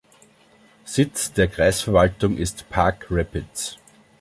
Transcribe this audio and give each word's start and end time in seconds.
Sitz 0.83 1.31
der 1.31 1.47
Kreisverwaltung 1.47 2.35
ist 2.35 2.67
Park 2.71 3.05
Rapids. 3.11 3.77